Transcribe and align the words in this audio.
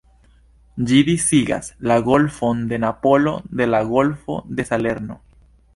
Ĝi 0.91 1.01
disigas 1.09 1.69
la 1.91 1.97
Golfon 2.09 2.65
de 2.73 2.81
Napolo 2.89 3.35
de 3.61 3.73
la 3.75 3.87
Golfo 3.95 4.41
de 4.59 4.69
Salerno. 4.73 5.25